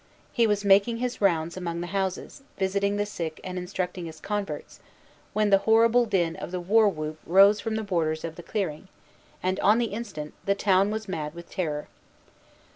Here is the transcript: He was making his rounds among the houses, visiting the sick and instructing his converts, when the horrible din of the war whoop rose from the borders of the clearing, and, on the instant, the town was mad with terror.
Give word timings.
He 0.33 0.47
was 0.47 0.65
making 0.65 0.97
his 0.97 1.21
rounds 1.21 1.55
among 1.55 1.79
the 1.81 1.85
houses, 1.93 2.41
visiting 2.57 2.97
the 2.97 3.05
sick 3.05 3.39
and 3.43 3.55
instructing 3.55 4.07
his 4.07 4.19
converts, 4.19 4.79
when 5.33 5.51
the 5.51 5.59
horrible 5.59 6.07
din 6.07 6.35
of 6.37 6.49
the 6.49 6.59
war 6.59 6.89
whoop 6.89 7.19
rose 7.23 7.59
from 7.59 7.75
the 7.75 7.83
borders 7.83 8.23
of 8.23 8.35
the 8.35 8.41
clearing, 8.41 8.87
and, 9.43 9.59
on 9.59 9.77
the 9.77 9.93
instant, 9.93 10.33
the 10.43 10.55
town 10.55 10.89
was 10.89 11.07
mad 11.07 11.35
with 11.35 11.51
terror. 11.51 11.87